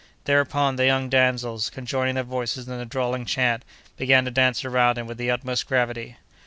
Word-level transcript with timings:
Thereupon, 0.23 0.77
the 0.77 0.87
young 0.87 1.09
damsels, 1.09 1.69
conjoining 1.69 2.15
their 2.15 2.23
voices 2.23 2.67
in 2.67 2.73
a 2.79 2.85
drawling 2.85 3.23
chant, 3.23 3.63
began 3.97 4.25
to 4.25 4.31
dance 4.31 4.65
around 4.65 4.97
him 4.97 5.05
with 5.05 5.19
the 5.19 5.29
utmost 5.29 5.67
gravity. 5.67 6.17